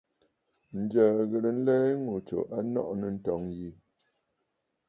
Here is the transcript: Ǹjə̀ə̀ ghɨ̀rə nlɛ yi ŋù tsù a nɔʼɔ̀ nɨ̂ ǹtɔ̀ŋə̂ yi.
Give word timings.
Ǹjə̀ə̀ 0.79 1.15
ghɨ̀rə 1.29 1.49
nlɛ 1.57 1.73
yi 1.85 1.93
ŋù 2.03 2.15
tsù 2.27 2.37
a 2.55 2.57
nɔʼɔ̀ 2.73 2.95
nɨ̂ 2.99 3.09
ǹtɔ̀ŋə̂ 3.15 3.51
yi. 3.59 3.69